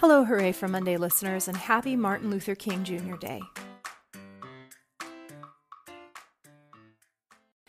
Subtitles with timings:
[0.00, 3.16] Hello, Hooray for Monday listeners, and happy Martin Luther King Jr.
[3.16, 3.40] Day.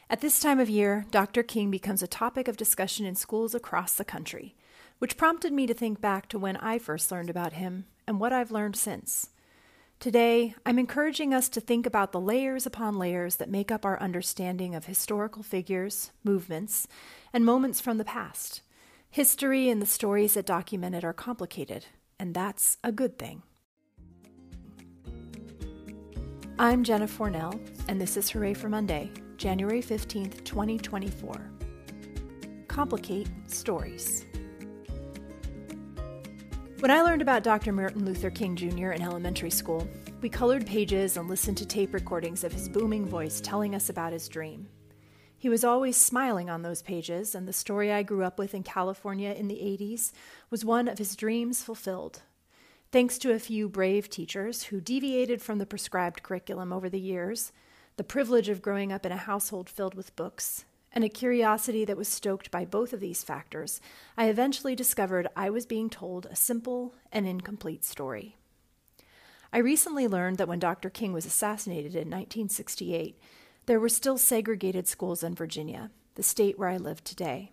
[0.10, 1.42] At this time of year, Dr.
[1.42, 4.58] King becomes a topic of discussion in schools across the country,
[5.00, 8.34] which prompted me to think back to when I first learned about him and what
[8.34, 9.30] I've learned since.
[10.02, 13.98] Today, I'm encouraging us to think about the layers upon layers that make up our
[14.02, 16.90] understanding of historical figures, movements,
[17.32, 18.64] and moments from the past.
[19.10, 21.86] History and the stories that document it are complicated,
[22.20, 23.44] and that's a good thing.
[26.60, 31.52] I'm Jenna Fournel, and this is Hooray for Monday, January 15th, 2024.
[32.68, 34.26] Complicate Stories.
[36.80, 37.72] When I learned about Dr.
[37.72, 38.92] Martin Luther King Jr.
[38.92, 39.88] in elementary school,
[40.22, 44.14] we colored pages and listened to tape recordings of his booming voice telling us about
[44.14, 44.68] his dream.
[45.40, 48.64] He was always smiling on those pages, and the story I grew up with in
[48.64, 50.12] California in the 80s
[50.50, 52.24] was one of his dreams fulfilled.
[52.92, 57.52] Thanks to a few brave teachers who deviated from the prescribed curriculum over the years,
[57.98, 61.98] the privilege of growing up in a household filled with books, and a curiosity that
[61.98, 63.80] was stoked by both of these factors,
[64.18, 68.38] I eventually discovered I was being told a simple and incomplete story.
[69.54, 70.90] I recently learned that when Dr.
[70.90, 73.20] King was assassinated in 1968,
[73.68, 77.52] there were still segregated schools in Virginia, the state where I live today.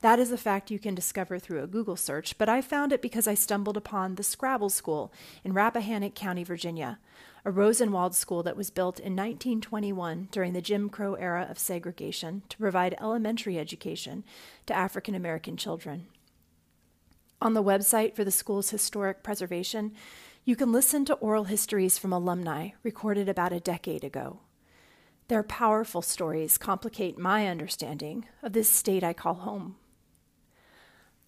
[0.00, 3.00] That is a fact you can discover through a Google search, but I found it
[3.00, 5.10] because I stumbled upon the Scrabble School
[5.42, 6.98] in Rappahannock County, Virginia,
[7.42, 12.42] a Rosenwald school that was built in 1921 during the Jim Crow era of segregation
[12.50, 14.24] to provide elementary education
[14.66, 16.06] to African American children.
[17.40, 19.94] On the website for the school's historic preservation,
[20.44, 24.40] you can listen to oral histories from alumni recorded about a decade ago.
[25.28, 29.76] Their powerful stories complicate my understanding of this state I call home.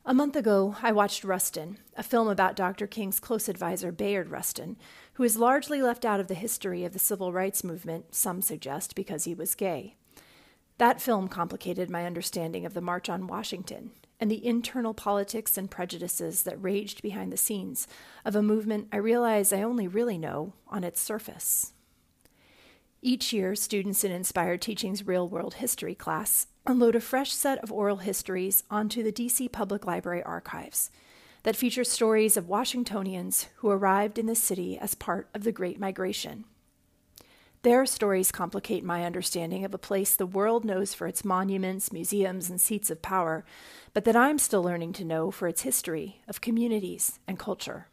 [0.06, 2.86] A month ago, I watched Rustin, a film about Dr.
[2.86, 4.78] King's close advisor Bayard Rustin,
[5.14, 8.94] who is largely left out of the history of the civil rights movement, some suggest
[8.94, 9.96] because he was gay.
[10.78, 15.70] That film complicated my understanding of the March on Washington and the internal politics and
[15.70, 17.86] prejudices that raged behind the scenes
[18.24, 21.74] of a movement I realize I only really know on its surface.
[23.02, 27.72] Each year, students in Inspired Teaching's Real World History class unload a fresh set of
[27.72, 30.90] oral histories onto the DC Public Library archives
[31.42, 35.80] that feature stories of Washingtonians who arrived in the city as part of the Great
[35.80, 36.44] Migration.
[37.62, 42.50] Their stories complicate my understanding of a place the world knows for its monuments, museums,
[42.50, 43.46] and seats of power,
[43.94, 47.86] but that I'm still learning to know for its history of communities and culture.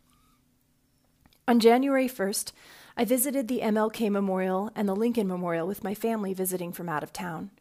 [1.48, 2.52] On January 1st,
[3.00, 7.04] I visited the MLK Memorial and the Lincoln Memorial with my family visiting from out
[7.04, 7.52] of town.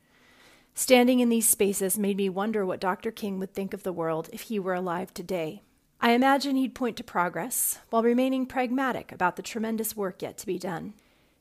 [0.74, 3.10] Standing in these spaces made me wonder what Dr.
[3.10, 5.60] King would think of the world if he were alive today.
[6.00, 10.46] I imagine he'd point to progress while remaining pragmatic about the tremendous work yet to
[10.46, 10.94] be done.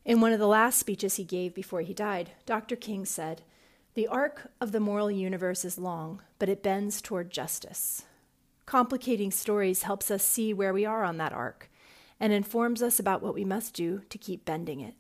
[0.03, 2.75] In one of the last speeches he gave before he died, Dr.
[2.75, 3.43] King said,
[3.93, 8.03] The arc of the moral universe is long, but it bends toward justice.
[8.65, 11.69] Complicating stories helps us see where we are on that arc
[12.19, 14.95] and informs us about what we must do to keep bending it.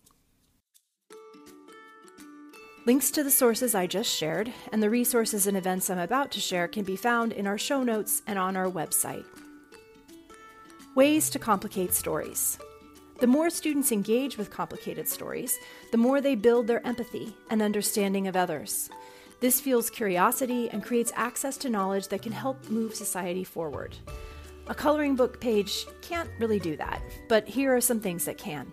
[2.85, 6.39] Links to the sources I just shared and the resources and events I'm about to
[6.39, 9.25] share can be found in our show notes and on our website.
[10.95, 12.59] Ways to complicate stories.
[13.19, 15.57] The more students engage with complicated stories,
[15.91, 18.89] the more they build their empathy and understanding of others.
[19.39, 23.95] This fuels curiosity and creates access to knowledge that can help move society forward.
[24.67, 28.71] A coloring book page can't really do that, but here are some things that can.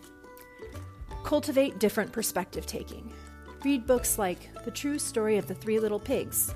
[1.23, 3.13] Cultivate different perspective taking.
[3.63, 6.55] Read books like The True Story of the Three Little Pigs,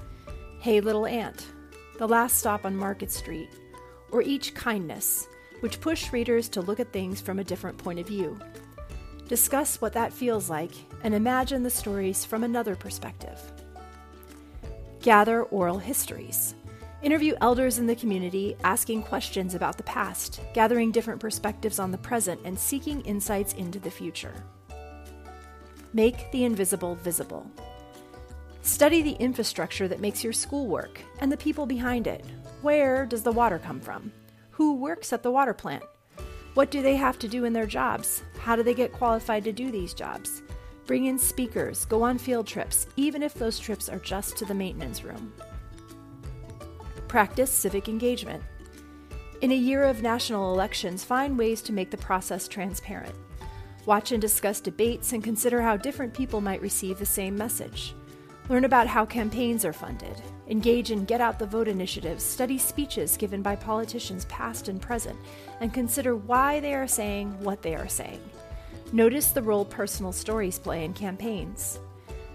[0.58, 1.46] Hey Little Ant,
[1.98, 3.50] The Last Stop on Market Street,
[4.10, 5.28] or Each Kindness,
[5.60, 8.38] which push readers to look at things from a different point of view.
[9.28, 10.72] Discuss what that feels like
[11.02, 13.38] and imagine the stories from another perspective.
[15.02, 16.54] Gather oral histories.
[17.02, 21.98] Interview elders in the community, asking questions about the past, gathering different perspectives on the
[21.98, 24.32] present, and seeking insights into the future.
[25.92, 27.50] Make the invisible visible.
[28.62, 32.24] Study the infrastructure that makes your school work and the people behind it.
[32.62, 34.10] Where does the water come from?
[34.52, 35.84] Who works at the water plant?
[36.54, 38.22] What do they have to do in their jobs?
[38.38, 40.42] How do they get qualified to do these jobs?
[40.86, 44.54] Bring in speakers, go on field trips, even if those trips are just to the
[44.54, 45.34] maintenance room.
[47.16, 48.42] Practice civic engagement.
[49.40, 53.14] In a year of national elections, find ways to make the process transparent.
[53.86, 57.94] Watch and discuss debates and consider how different people might receive the same message.
[58.50, 63.16] Learn about how campaigns are funded, engage in Get Out the Vote initiatives, study speeches
[63.16, 65.18] given by politicians past and present,
[65.62, 68.20] and consider why they are saying what they are saying.
[68.92, 71.78] Notice the role personal stories play in campaigns.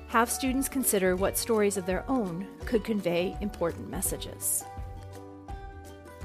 [0.07, 4.65] Have students consider what stories of their own could convey important messages.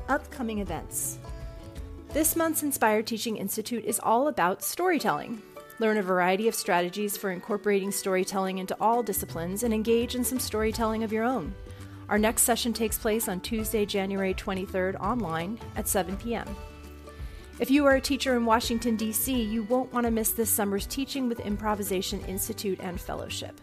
[0.09, 1.19] Upcoming events.
[2.13, 5.43] This month's Inspired Teaching Institute is all about storytelling.
[5.81, 10.39] Learn a variety of strategies for incorporating storytelling into all disciplines and engage in some
[10.39, 11.53] storytelling of your own.
[12.09, 16.47] Our next session takes place on Tuesday, January 23rd, online at 7 p.m.
[17.59, 20.87] If you are a teacher in Washington, D.C., you won't want to miss this summer's
[20.87, 23.61] Teaching with Improvisation Institute and Fellowship.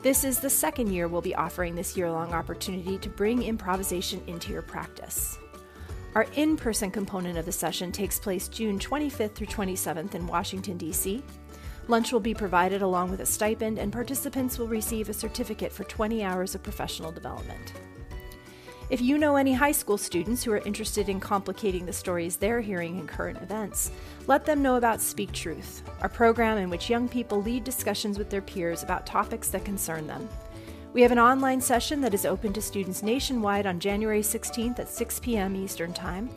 [0.00, 4.22] This is the second year we'll be offering this year long opportunity to bring improvisation
[4.26, 5.38] into your practice.
[6.14, 10.76] Our in person component of the session takes place June 25th through 27th in Washington,
[10.76, 11.24] D.C.
[11.88, 15.82] Lunch will be provided along with a stipend, and participants will receive a certificate for
[15.84, 17.72] 20 hours of professional development.
[18.90, 22.60] If you know any high school students who are interested in complicating the stories they're
[22.60, 23.90] hearing in current events,
[24.28, 28.30] let them know about Speak Truth, our program in which young people lead discussions with
[28.30, 30.28] their peers about topics that concern them.
[30.94, 34.88] We have an online session that is open to students nationwide on January 16th at
[34.88, 35.56] 6 p.m.
[35.56, 36.30] Eastern Time,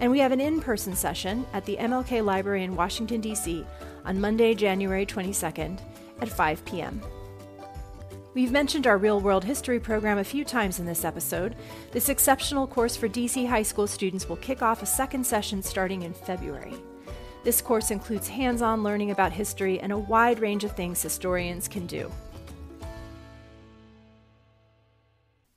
[0.00, 3.64] and we have an in person session at the MLK Library in Washington, D.C.
[4.04, 5.78] on Monday, January 22nd
[6.20, 7.00] at 5 p.m.
[8.34, 11.54] We've mentioned our real world history program a few times in this episode.
[11.92, 16.02] This exceptional course for DC high school students will kick off a second session starting
[16.02, 16.74] in February.
[17.44, 21.68] This course includes hands on learning about history and a wide range of things historians
[21.68, 22.10] can do.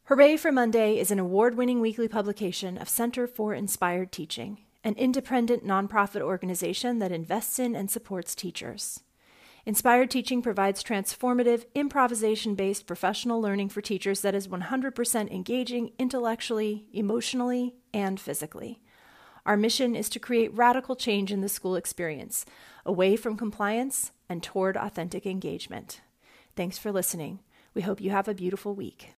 [0.08, 4.94] Hooray for Monday is an award winning weekly publication of Center for Inspired Teaching, an
[4.98, 9.00] independent nonprofit organization that invests in and supports teachers.
[9.66, 16.86] Inspired Teaching provides transformative, improvisation based professional learning for teachers that is 100% engaging intellectually,
[16.94, 18.80] emotionally, and physically.
[19.44, 22.46] Our mission is to create radical change in the school experience,
[22.86, 26.02] away from compliance and toward authentic engagement.
[26.56, 27.40] Thanks for listening.
[27.74, 29.14] We hope you have a beautiful week.